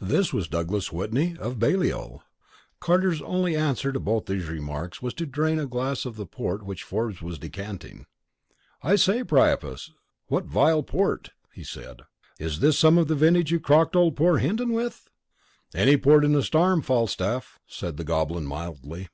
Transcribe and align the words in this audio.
This 0.00 0.32
was 0.32 0.48
Douglas 0.48 0.90
Whitney, 0.90 1.36
of 1.38 1.58
Balliol. 1.58 2.22
Carter's 2.80 3.20
only 3.20 3.54
answer 3.54 3.92
to 3.92 4.00
both 4.00 4.24
these 4.24 4.46
remarks 4.48 5.02
was 5.02 5.12
to 5.12 5.26
drain 5.26 5.58
a 5.60 5.66
glass 5.66 6.06
of 6.06 6.16
the 6.16 6.24
port 6.24 6.62
which 6.64 6.82
Forbes 6.82 7.20
was 7.20 7.38
decanting. 7.38 8.06
"I 8.82 8.96
say, 8.96 9.22
Priapus, 9.22 9.92
what 10.28 10.46
vile 10.46 10.82
port!" 10.82 11.32
he 11.52 11.62
said. 11.62 12.00
"Is 12.38 12.60
this 12.60 12.78
some 12.78 12.96
of 12.96 13.06
the 13.08 13.14
vintage 13.14 13.50
you 13.50 13.60
crocked 13.60 13.92
poor 13.92 14.00
old 14.18 14.40
Hinton 14.40 14.72
with?" 14.72 15.10
"Any 15.74 15.98
port 15.98 16.24
in 16.24 16.34
a 16.34 16.42
storm, 16.42 16.80
Falstaff," 16.80 17.58
said 17.66 17.98
the 17.98 18.04
Goblin, 18.04 18.46
mildly. 18.46 19.08